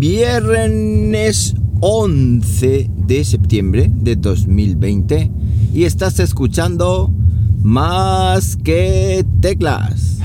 [0.00, 5.30] viernes 11 de septiembre de 2020
[5.74, 7.12] y estás escuchando
[7.62, 10.20] más que teclas.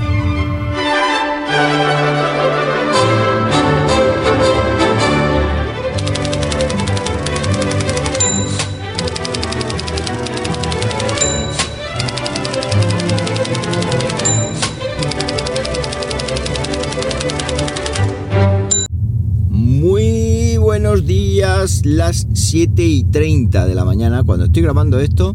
[21.04, 25.34] Días, las 7 y 30 de la mañana cuando estoy grabando esto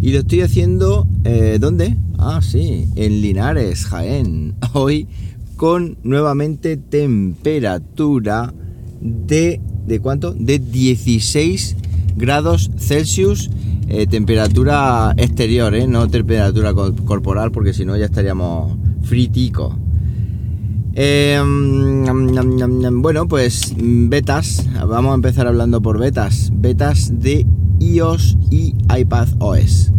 [0.00, 1.96] y lo estoy haciendo, eh, ¿dónde?
[2.18, 4.54] Ah, sí, en Linares, Jaén.
[4.74, 5.06] Hoy
[5.56, 8.52] con nuevamente temperatura
[9.00, 10.34] de, ¿de cuánto?
[10.34, 11.76] De 16
[12.16, 13.50] grados Celsius,
[13.88, 15.86] eh, temperatura exterior, ¿eh?
[15.86, 19.74] no temperatura corporal, porque si no ya estaríamos friticos.
[21.00, 21.40] Eh,
[22.90, 24.68] bueno, pues betas.
[24.84, 26.50] Vamos a empezar hablando por betas.
[26.52, 27.46] Betas de
[27.78, 29.92] iOS y iPad OS.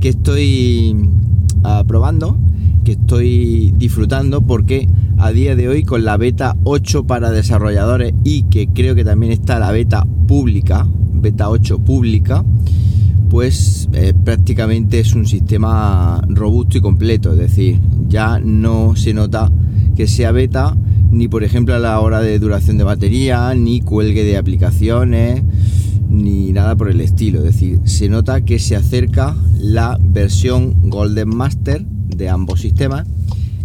[0.00, 0.96] Que estoy
[1.58, 2.38] uh, probando,
[2.84, 8.44] que estoy disfrutando porque a día de hoy con la beta 8 para desarrolladores y
[8.44, 12.42] que creo que también está la beta pública, beta 8 pública,
[13.28, 17.32] pues eh, prácticamente es un sistema robusto y completo.
[17.32, 19.50] Es decir, ya no se nota
[19.96, 20.76] que sea beta,
[21.10, 25.42] ni por ejemplo a la hora de duración de batería, ni cuelgue de aplicaciones,
[26.08, 27.38] ni nada por el estilo.
[27.38, 33.06] Es decir, se nota que se acerca la versión Golden Master de ambos sistemas,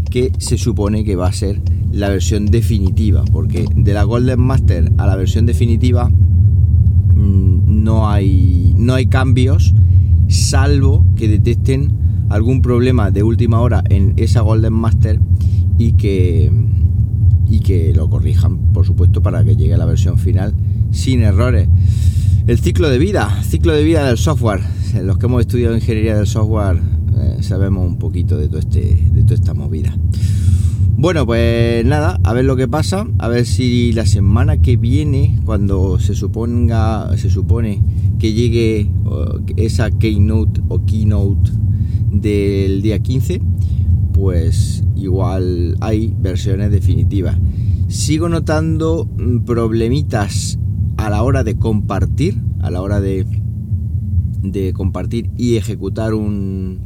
[0.09, 4.91] que se supone que va a ser la versión definitiva, porque de la Golden Master
[4.97, 9.73] a la versión definitiva mmm, no hay, no hay cambios,
[10.27, 11.91] salvo que detecten
[12.29, 15.19] algún problema de última hora en esa Golden Master
[15.87, 16.51] y que,
[17.47, 20.53] y que lo corrijan, por supuesto, para que llegue a la versión final
[20.91, 21.67] sin errores.
[22.47, 24.61] El ciclo de vida, ciclo de vida del software.
[25.03, 26.77] Los que hemos estudiado ingeniería del software
[27.17, 29.95] eh, sabemos un poquito de, todo este, de toda esta movida.
[30.97, 35.39] Bueno, pues nada, a ver lo que pasa, a ver si la semana que viene,
[35.45, 37.81] cuando se suponga, se supone
[38.19, 38.87] que llegue
[39.55, 41.51] esa keynote o keynote
[42.11, 43.41] del día 15,
[44.21, 47.39] pues igual hay versiones definitivas.
[47.87, 50.59] Sigo notando mm, problemitas
[50.97, 53.25] a la hora de compartir, a la hora de,
[54.43, 56.81] de compartir y ejecutar un,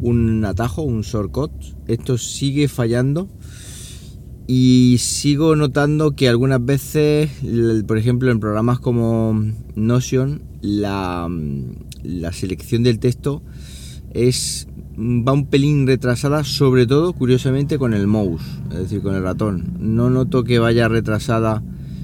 [0.00, 1.52] un atajo, un shortcut.
[1.88, 3.28] Esto sigue fallando
[4.46, 7.28] y sigo notando que algunas veces,
[7.86, 9.38] por ejemplo, en programas como
[9.74, 11.28] Notion, la,
[12.02, 13.42] la selección del texto
[14.14, 19.22] es va un pelín retrasada, sobre todo, curiosamente, con el mouse, es decir, con el
[19.22, 19.76] ratón.
[19.78, 21.62] No noto que vaya retrasada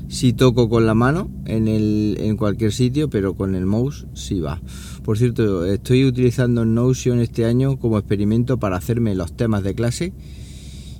[0.08, 4.40] si toco con la mano en, el, en cualquier sitio, pero con el mouse sí
[4.40, 4.60] va.
[5.04, 10.12] Por cierto, estoy utilizando Notion este año como experimento para hacerme los temas de clase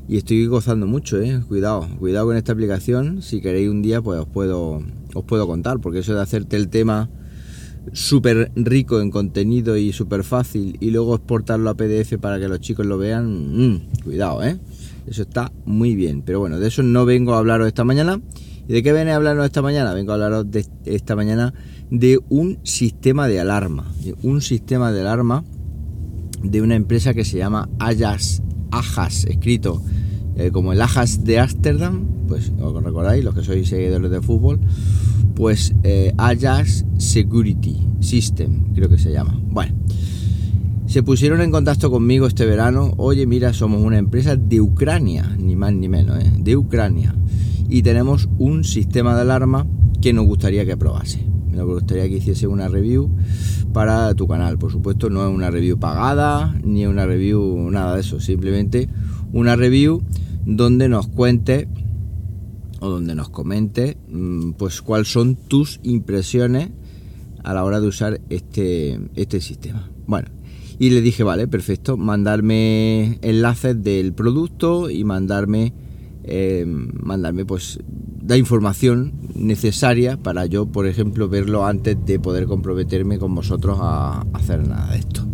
[0.09, 1.43] y estoy gozando mucho, eh.
[1.47, 3.21] Cuidado, cuidado con esta aplicación.
[3.21, 4.83] Si queréis un día, pues os puedo,
[5.15, 7.11] os puedo contar, porque eso de hacerte el tema
[7.93, 12.61] súper rico en contenido y súper fácil y luego exportarlo a PDF para que los
[12.61, 14.59] chicos lo vean, mmm, cuidado, ¿eh?
[15.07, 16.23] Eso está muy bien.
[16.23, 18.21] Pero bueno, de eso no vengo a hablaros esta mañana.
[18.69, 19.95] ¿Y de qué viene a hablarnos esta mañana?
[19.95, 21.55] Vengo a hablaros de esta mañana
[21.91, 23.91] de un sistema de alarma.
[24.23, 25.45] un sistema de alarma
[26.43, 29.83] de una empresa que se llama Ajas, Ajas escrito
[30.37, 32.07] eh, como el Ajas de Ámsterdam.
[32.29, 34.61] Pues os recordáis, los que sois seguidores de fútbol
[35.39, 39.41] pues eh, Ajax Security System, creo que se llama.
[39.41, 39.73] Bueno,
[40.87, 42.93] se pusieron en contacto conmigo este verano.
[42.97, 46.33] Oye, mira, somos una empresa de Ucrania, ni más ni menos, ¿eh?
[46.41, 47.15] de Ucrania.
[47.69, 49.65] Y tenemos un sistema de alarma
[50.03, 51.25] que nos gustaría que probase.
[51.53, 53.09] Me gustaría que hiciese una review
[53.73, 54.59] para tu canal.
[54.59, 58.19] Por supuesto, no es una review pagada, ni una review, nada de eso.
[58.19, 58.89] Simplemente
[59.33, 60.03] una review
[60.45, 61.69] donde nos cuente
[62.81, 66.71] o donde nos comente mm, pues cuáles son tus impresiones
[67.45, 69.91] a la hora de usar este, este sistema.
[70.07, 70.29] Bueno,
[70.79, 75.73] y le dije, vale, perfecto, mandarme enlaces del producto y mandarme,
[76.25, 77.81] eh, mandarme pues
[78.27, 84.25] la información necesaria para yo, por ejemplo, verlo antes de poder comprometerme con vosotros a
[84.35, 85.28] hacer nada de esto.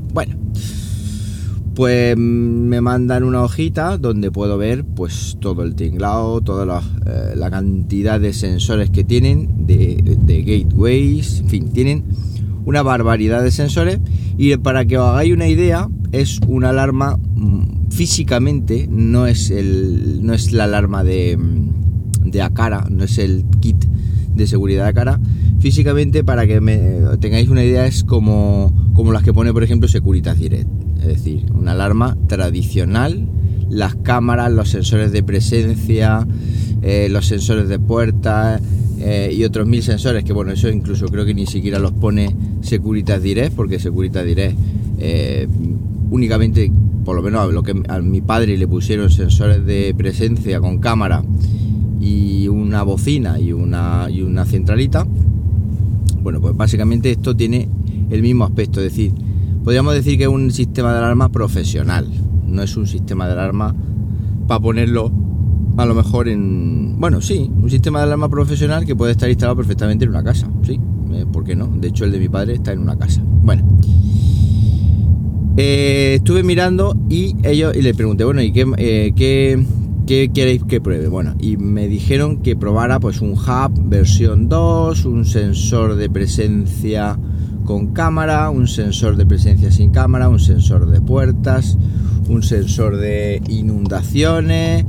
[1.75, 7.35] Pues me mandan una hojita donde puedo ver pues todo el tinglado, toda la, eh,
[7.37, 12.05] la cantidad de sensores que tienen, de, gateways, en fin, tienen
[12.65, 13.99] una barbaridad de sensores
[14.38, 20.25] y para que os hagáis una idea es una alarma mm, físicamente no es el
[20.25, 21.37] no es la alarma de,
[22.25, 23.85] de Acara, no es el kit
[24.35, 25.21] de seguridad de Acara.
[25.61, 29.88] Físicamente, para que me, tengáis una idea, es como, como las que pone, por ejemplo,
[29.88, 30.69] Securitas Direct.
[31.05, 33.29] Es decir, una alarma tradicional,
[33.69, 36.27] las cámaras, los sensores de presencia,
[36.83, 38.62] eh, los sensores de puertas
[38.99, 42.35] eh, y otros mil sensores, que bueno, eso incluso creo que ni siquiera los pone
[42.62, 44.56] Securitas Direct, porque Securitas Direct
[44.99, 45.47] eh,
[46.11, 46.73] únicamente,
[47.05, 50.79] por lo menos a, lo que, a mi padre le pusieron sensores de presencia con
[50.79, 51.23] cámara
[52.00, 55.07] y una bocina y una, y una centralita.
[56.23, 57.69] Bueno, pues básicamente esto tiene
[58.11, 59.12] el mismo aspecto, es decir,
[59.64, 62.06] podríamos decir que es un sistema de alarma profesional,
[62.46, 63.75] no es un sistema de alarma
[64.46, 65.11] para ponerlo
[65.78, 67.00] a lo mejor en...
[67.00, 70.49] Bueno, sí, un sistema de alarma profesional que puede estar instalado perfectamente en una casa,
[70.62, 70.78] sí,
[71.14, 71.66] eh, ¿por qué no?
[71.66, 73.22] De hecho el de mi padre está en una casa.
[73.25, 73.64] Bueno,
[75.56, 79.64] eh, estuve mirando y ellos y le pregunté, bueno, ¿y qué, eh, qué,
[80.06, 81.08] qué, queréis que pruebe?
[81.08, 87.19] Bueno, y me dijeron que probara pues un hub versión 2, un sensor de presencia
[87.64, 91.76] con cámara, un sensor de presencia sin cámara, un sensor de puertas,
[92.28, 94.84] un sensor de inundaciones,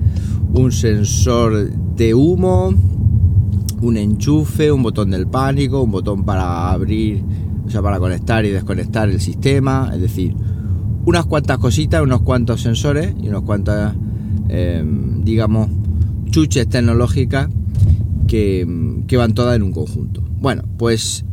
[0.53, 2.73] un sensor de humo,
[3.81, 7.23] un enchufe, un botón del pánico, un botón para abrir,
[7.65, 10.35] o sea, para conectar y desconectar el sistema, es decir,
[11.05, 13.95] unas cuantas cositas, unos cuantos sensores y unos cuantas,
[14.49, 15.69] em, digamos,
[16.29, 17.49] chuches tecnológicas
[18.27, 18.67] que,
[19.07, 20.23] que van todas en un conjunto.
[20.39, 21.23] Bueno, pues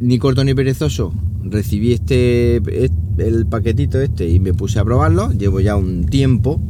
[0.00, 1.12] ni corto ni perezoso,
[1.44, 2.56] recibí este,
[3.18, 5.30] el paquetito este y me puse a probarlo.
[5.32, 6.60] Llevo ya un tiempo,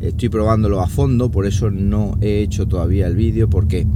[0.00, 3.86] estoy probándolo a fondo, por eso no he hecho todavía el vídeo porque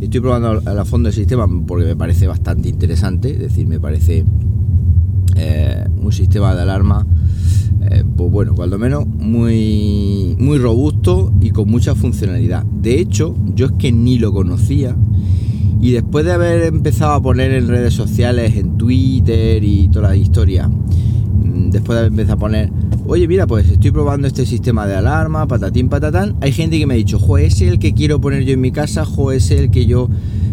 [0.00, 4.24] estoy probando a fondo el sistema porque me parece bastante interesante, es decir, me parece
[5.36, 7.06] eh, un sistema de alarma,
[7.90, 12.64] eh, pues bueno, cuando menos muy, muy robusto y con mucha funcionalidad.
[12.64, 14.94] De hecho, yo es que ni lo conocía
[15.80, 20.16] y después de haber empezado a poner en redes sociales, en Twitter y toda la
[20.16, 22.72] historia, mm, después de haber empezado a poner,
[23.06, 26.94] oye, mira, pues estoy probando este sistema de alarma, patatín, patatán, hay gente que me
[26.94, 29.70] ha dicho, jo, es el que quiero poner yo en mi casa, jo, es el
[29.70, 30.08] que yo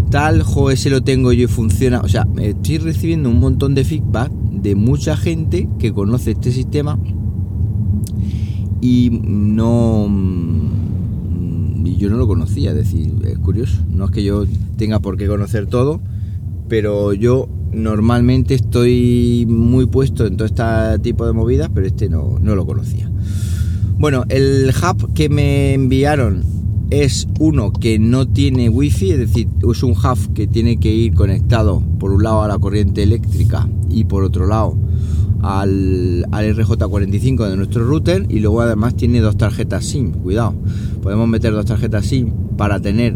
[0.09, 2.01] tal, jo, ese lo tengo yo y funciona.
[2.01, 6.97] O sea, estoy recibiendo un montón de feedback de mucha gente que conoce este sistema
[8.81, 10.84] y no mm,
[11.85, 14.45] y yo no lo conocía, es decir, es curioso, no es que yo
[14.77, 16.01] tenga por qué conocer todo,
[16.67, 20.63] pero yo normalmente estoy muy puesto en todo este
[21.01, 23.09] tipo de movidas, pero este no, no lo conocía.
[23.97, 26.43] Bueno, el hub que me enviaron
[26.89, 31.13] es uno que no tiene wifi, es decir, es un hub que tiene que ir
[31.13, 34.77] conectado por un lado a la corriente eléctrica y por otro lado
[35.41, 40.55] al, RJ45 de nuestro router y luego además tiene dos tarjetas SIM, cuidado,
[41.01, 43.15] podemos meter dos tarjetas SIM para tener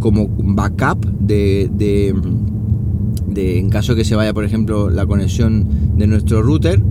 [0.00, 5.66] como backup de, de, en caso que se vaya por ejemplo la conexión
[5.96, 6.82] de nuestro router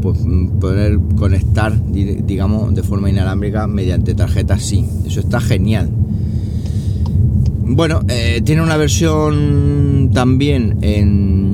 [0.00, 0.18] pues,
[0.60, 4.86] poder conectar, digamos, de forma inalámbrica mediante tarjetas SIM.
[5.06, 5.90] Eso está genial.
[7.62, 11.49] Bueno, eh, tiene una versión también en.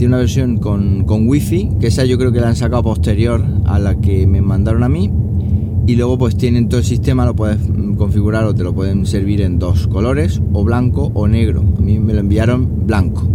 [0.00, 3.44] Tiene una versión con, con Wi-Fi, que esa yo creo que la han sacado posterior
[3.66, 5.10] a la que me mandaron a mí.
[5.86, 7.58] Y luego, pues tienen todo el sistema, lo puedes
[7.98, 11.62] configurar o te lo pueden servir en dos colores, o blanco o negro.
[11.76, 13.28] A mí me lo enviaron blanco.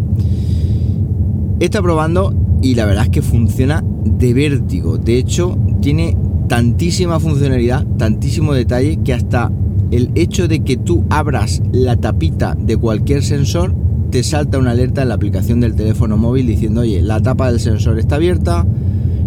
[1.59, 4.97] Está probando y la verdad es que funciona de vértigo.
[4.97, 6.17] De hecho, tiene
[6.47, 9.51] tantísima funcionalidad, tantísimo detalle, que hasta
[9.91, 13.84] el hecho de que tú abras la tapita de cualquier sensor,
[14.15, 17.59] te salta una alerta en la aplicación del teléfono móvil diciendo, oye, la tapa del
[17.59, 18.65] sensor está abierta,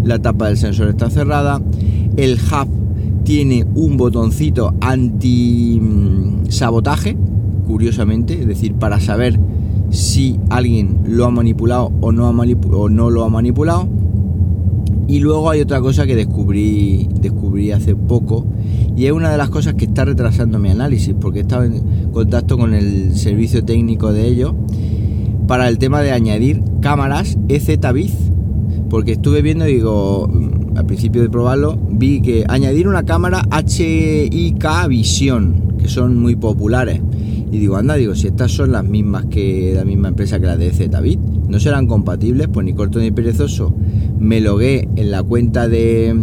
[0.02, 1.60] la tapa del sensor está cerrada,
[2.16, 5.78] el hub tiene un botoncito anti
[6.48, 7.18] sabotaje,
[7.66, 9.38] curiosamente, es decir, para saber
[9.90, 13.86] si alguien lo ha manipulado o no, ha o no lo ha manipulado.
[15.08, 18.46] Y luego hay otra cosa que descubrí, descubrí hace poco
[18.94, 22.10] y es una de las cosas que está retrasando mi análisis porque he estado en
[22.12, 24.52] contacto con el servicio técnico de ellos
[25.46, 28.12] para el tema de añadir cámaras EZ-Biz
[28.90, 30.30] porque estuve viendo digo,
[30.76, 37.00] al principio de probarlo, vi que añadir una cámara HIK Visión, que son muy populares.
[37.50, 40.56] Y digo, anda, digo, si estas son las mismas que la misma empresa que la
[40.56, 43.74] de Zbit, no serán compatibles, pues ni corto ni perezoso.
[44.18, 46.14] Me logué en la cuenta de,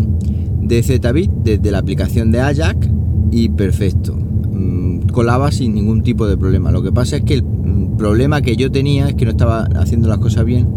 [0.62, 2.88] de Zbit desde la aplicación de Ajax
[3.32, 4.15] y perfecto.
[4.15, 6.72] Mm, colaba sin ningún tipo de problema.
[6.72, 9.63] Lo que pasa es que el mm, problema que yo tenía es que no estaba
[9.75, 10.67] haciendo las cosas bien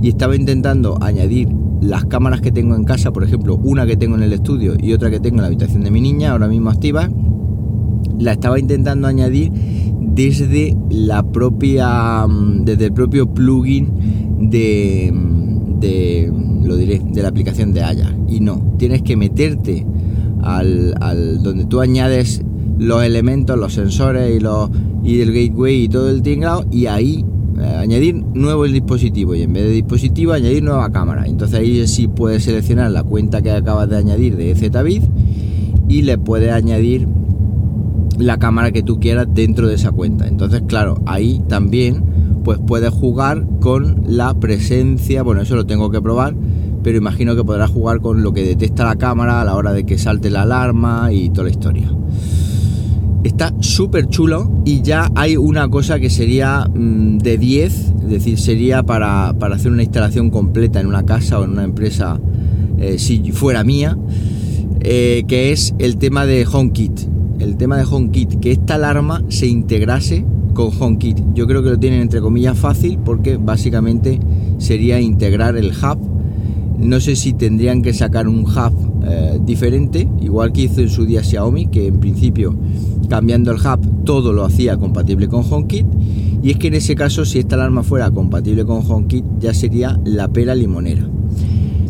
[0.00, 1.48] y estaba intentando añadir
[1.80, 4.92] las cámaras que tengo en casa, por ejemplo, una que tengo en el estudio y
[4.92, 7.10] otra que tengo en la habitación de mi niña, ahora mismo activas
[8.20, 9.50] la estaba intentando añadir
[10.00, 13.88] desde la propia mm, desde el propio plugin
[14.50, 15.12] de,
[15.80, 19.84] de lo diré de la aplicación de Ajax y no tienes que meterte
[20.42, 22.42] al, al donde tú añades
[22.78, 24.70] los elementos los sensores y los
[25.02, 27.24] y el gateway y todo el tinglado y ahí
[27.60, 29.34] eh, añadir nuevo el dispositivo.
[29.34, 31.26] Y en vez de dispositivo añadir nueva cámara.
[31.26, 35.02] Entonces ahí sí puedes seleccionar la cuenta que acabas de añadir de Zvid
[35.88, 37.06] y le puedes añadir
[38.20, 40.28] la cámara que tú quieras dentro de esa cuenta.
[40.28, 42.04] Entonces, claro, ahí también
[42.44, 46.34] pues puedes jugar con la presencia, bueno, eso lo tengo que probar,
[46.82, 49.84] pero imagino que podrás jugar con lo que detecta la cámara a la hora de
[49.84, 51.92] que salte la alarma y toda la historia.
[53.22, 58.38] Está súper chulo y ya hay una cosa que sería mm, de 10, es decir,
[58.38, 62.18] sería para, hacer una instalación completa en una casa o en una empresa,
[62.78, 63.98] eh, si fuera mía,
[64.80, 67.00] eh, que es el tema de HomeKit
[67.40, 71.18] el tema de HomeKit, que esta alarma se integrase con HomeKit.
[71.34, 74.20] Yo creo que lo tienen entre comillas fácil porque básicamente
[74.58, 75.98] sería integrar el hub.
[76.78, 81.04] No sé si tendrían que sacar un hub eh, diferente, igual que hizo en su
[81.04, 82.56] día Xiaomi, que en principio
[83.08, 85.86] cambiando el hub todo lo hacía compatible con HomeKit.
[86.42, 89.98] Y es que en ese caso, si esta alarma fuera compatible con HomeKit, ya sería
[90.04, 91.08] la pera limonera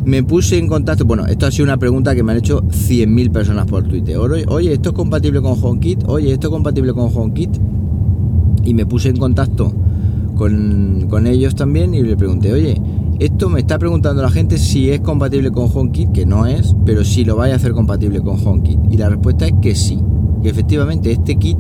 [0.05, 3.31] me puse en contacto, bueno, esto ha sido una pregunta que me han hecho 100.000
[3.31, 4.17] personas por Twitter.
[4.19, 6.05] Oye, ¿esto es compatible con HomeKit?
[6.07, 7.51] Oye, ¿esto es compatible con HomeKit?
[8.65, 9.73] Y me puse en contacto
[10.37, 12.81] con, ellos también y le pregunté, oye,
[13.19, 17.05] esto me está preguntando la gente si es compatible con HomeKit, que no es, pero
[17.05, 18.79] si lo vaya a hacer compatible con HomeKit.
[18.91, 19.99] Y la respuesta es que sí,
[20.43, 21.59] que efectivamente este kit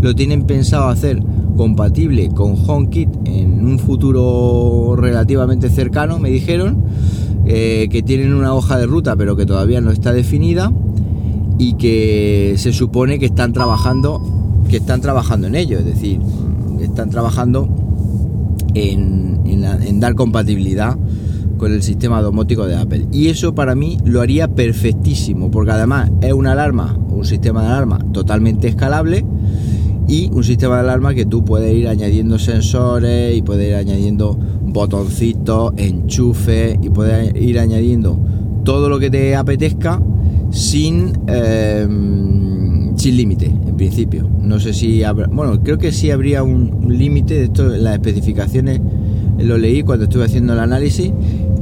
[0.00, 1.20] lo tienen pensado hacer
[1.56, 6.84] compatible con HomeKit en un futuro relativamente cercano, me dijeron
[7.46, 10.72] eh, que tienen una hoja de ruta pero que todavía no está definida
[11.58, 14.22] y que se supone que están trabajando
[14.70, 16.20] que están trabajando en ello, es decir,
[16.80, 17.68] están trabajando
[18.74, 20.96] en, dar compatibilidad
[21.58, 23.06] con el sistema domótico de Apple.
[23.12, 27.68] Y eso para mí lo haría perfectísimo, porque además es una alarma, un sistema de
[27.68, 29.26] alarma totalmente escalable
[30.08, 34.38] y un sistema de alarma que tú puedes ir añadiendo sensores y puedes ir añadiendo
[34.72, 38.18] botoncitos, enchufe y puedes ir añadiendo
[38.64, 40.00] todo lo que te apetezca
[40.50, 44.28] sin, em, sin límite, en principio.
[44.40, 48.80] No sé si habrá, bueno, creo que sí habría un, límite de esto las especificaciones,
[49.38, 51.12] lo leí cuando estuve haciendo el análisis.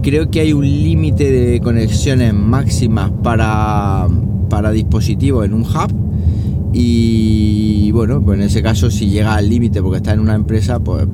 [0.03, 4.09] Creo que hay un límite de conexiones máximas para,
[4.49, 5.93] para dispositivos en un hub.
[6.73, 10.79] Y bueno, pues en ese caso, si llega al límite porque está en una empresa,
[10.81, 11.07] pues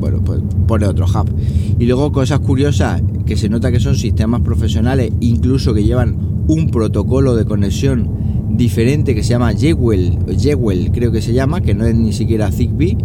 [0.00, 1.30] bueno, pues pone otro hub.
[1.78, 6.16] Y luego cosas curiosas, que se nota que son sistemas profesionales, incluso que llevan
[6.48, 8.08] un protocolo de conexión
[8.56, 10.18] diferente que se llama Jewel,
[10.92, 12.96] creo que se llama, que no es ni siquiera Zigbee,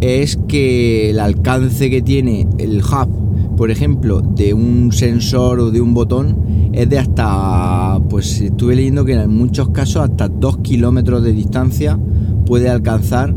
[0.00, 5.80] es que el alcance que tiene el hub, por ejemplo, de un sensor o de
[5.80, 11.22] un botón, es de hasta, pues estuve leyendo que en muchos casos hasta 2 kilómetros
[11.22, 11.98] de distancia
[12.46, 13.34] puede alcanzar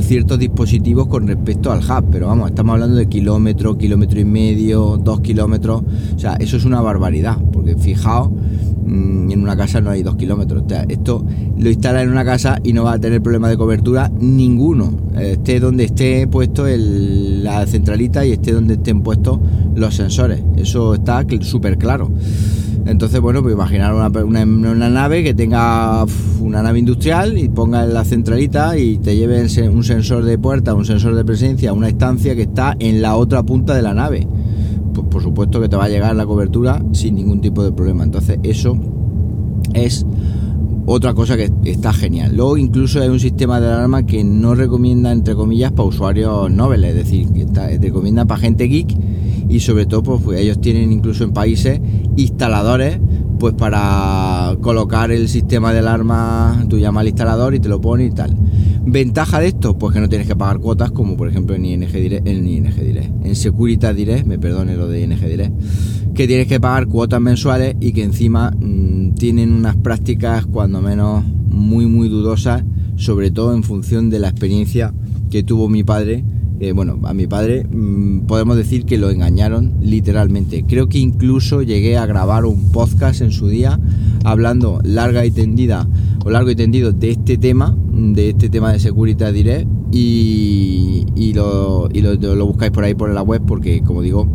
[0.00, 4.98] ciertos dispositivos con respecto al hub, pero vamos, estamos hablando de kilómetro, kilómetro y medio,
[5.02, 5.82] dos kilómetros,
[6.14, 10.16] o sea, eso es una barbaridad, porque fijaos, mm, en una casa no hay dos
[10.16, 11.24] kilómetros, esto
[11.58, 15.60] lo instala en una casa y no va a tener problema de cobertura ninguno, esté
[15.60, 19.38] donde esté puesto la centralita y esté donde estén puestos
[19.74, 22.10] los sensores, eso está súper claro.
[22.84, 26.04] Entonces, bueno, pues imaginar una, nave que tenga
[26.40, 30.84] una nave industrial y ponga la centralita y te lleve un sensor de puerta, un
[30.84, 34.26] sensor de presencia, una estancia que está en la otra punta de la nave.
[34.94, 38.02] Pues por supuesto que te va a llegar la cobertura sin ningún tipo de problema.
[38.02, 38.76] Entonces, eso
[39.74, 40.04] es
[40.84, 42.34] otra cosa que está genial.
[42.34, 46.90] Luego incluso hay un sistema de alarma que no recomienda, entre comillas, para usuarios nobles,
[46.90, 48.96] es decir, que está, recomienda para gente geek
[49.52, 51.78] y sobre todo pues, pues, ellos tienen incluso en países
[52.16, 52.98] instaladores
[53.38, 58.06] pues para colocar el sistema de alarma, tú llamas al instalador y te lo pone
[58.06, 58.36] y tal.
[58.86, 61.92] Ventaja de esto, pues que no tienes que pagar cuotas como por ejemplo en ING
[61.92, 65.52] Direct, en ING Direct, en Securitas Direct, me perdone lo de ING Direct,
[66.14, 71.24] que tienes que pagar cuotas mensuales y que encima mm, tienen unas prácticas cuando menos
[71.26, 72.62] muy muy dudosas,
[72.96, 74.94] sobre todo en función de la experiencia
[75.30, 76.24] que tuvo mi padre
[76.70, 80.64] bueno, a mi padre mm, podemos decir que lo engañaron literalmente.
[80.64, 83.80] Creo que incluso llegué a grabar un podcast en su día
[84.22, 85.88] hablando larga y tendida
[86.24, 91.88] o largo y tendido de este tema, de este tema de Securitas Direct y, lo,
[91.92, 94.28] y lo, buscáis por ahí por la web porque como digo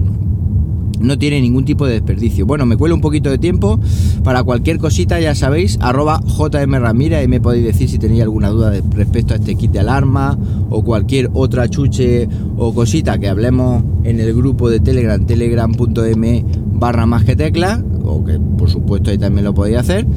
[0.99, 2.45] no tiene ningún tipo de desperdicio.
[2.45, 3.79] Bueno, me cuelo un poquito de tiempo.
[4.23, 8.49] Para cualquier cosita, ya sabéis, arroba JM Ramírez y me podéis decir si tenéis alguna
[8.49, 10.37] duda respecto a este kit de alarma
[10.69, 12.27] o cualquier otra chuche
[12.57, 16.45] o cosita que hablemos en el grupo de Telegram, telegram.m
[16.77, 20.07] barra más que tecla, o que por supuesto ahí también lo podéis hacer.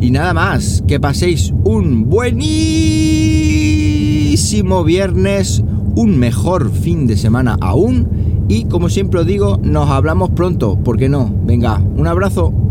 [0.00, 2.44] Y nada más, que paséis un buenísimo
[4.84, 5.64] viernes,
[5.96, 8.08] un mejor fin de semana aún
[8.48, 11.30] y como siempre os digo, nos hablamos pronto, ¿por qué no?
[11.44, 12.63] Venga, un abrazo.